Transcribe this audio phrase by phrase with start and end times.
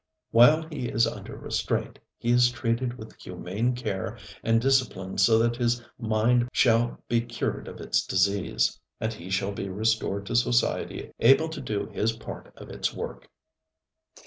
[0.31, 5.57] While he is under restraint, he is treated with humane care and disciplined so that
[5.57, 11.11] his mind shall be cured of its disease, and he shall be restored to society
[11.19, 13.29] able to do his part of its work.